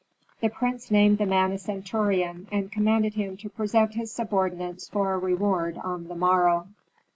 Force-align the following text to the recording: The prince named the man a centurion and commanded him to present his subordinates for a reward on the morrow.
The 0.39 0.49
prince 0.49 0.89
named 0.89 1.19
the 1.19 1.27
man 1.27 1.51
a 1.51 1.59
centurion 1.59 2.47
and 2.51 2.71
commanded 2.71 3.13
him 3.13 3.37
to 3.37 3.49
present 3.51 3.93
his 3.93 4.11
subordinates 4.11 4.89
for 4.89 5.13
a 5.13 5.19
reward 5.19 5.77
on 5.77 6.07
the 6.07 6.15
morrow. 6.15 6.69